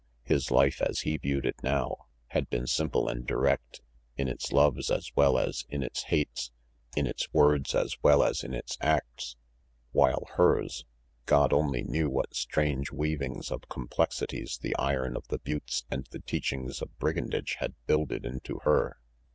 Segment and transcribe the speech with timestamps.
[0.23, 3.81] His life, as he viewed it now, had been simple and direct,
[4.17, 6.49] in its loves as well as in its hates,
[6.95, 9.35] in its words as well as in its acts.
[9.91, 10.85] While hers?
[11.27, 16.21] God only knew what strange weavings of complexities the iron of the buttes and the
[16.21, 18.97] teachings of brigandage had builded into her.